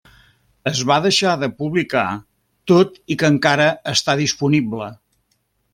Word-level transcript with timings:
Es 0.69 0.79
va 0.91 0.95
deixar 1.03 1.33
de 1.43 1.49
publicar, 1.59 2.07
tot 2.73 2.99
i 3.17 3.21
que 3.23 3.33
encara 3.35 3.69
està 3.95 4.21
disponible. 4.27 4.91